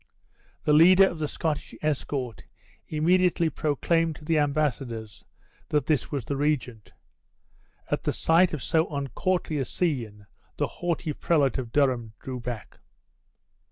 The 0.63 0.73
leader 0.73 1.07
of 1.07 1.19
the 1.19 1.27
Scottish 1.27 1.75
escort 1.83 2.45
immediately 2.87 3.51
proclaimed 3.51 4.15
to 4.15 4.25
the 4.25 4.39
embassadors 4.39 5.23
that 5.69 5.85
this 5.85 6.11
was 6.11 6.25
the 6.25 6.35
regent. 6.35 6.91
At 7.91 8.05
the 8.05 8.11
sight 8.11 8.51
of 8.51 8.63
so 8.63 8.87
uncourtly 8.87 9.59
a 9.59 9.65
scene 9.65 10.25
the 10.57 10.65
haughty 10.65 11.13
prelate 11.13 11.59
of 11.59 11.71
Durham 11.71 12.13
drew 12.19 12.39
back. 12.39 12.79